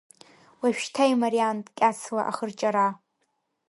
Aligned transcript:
Уажәшьҭа 0.61 1.11
имариан 1.11 1.57
ткьацла 1.65 2.21
ахырҷара. 2.29 2.87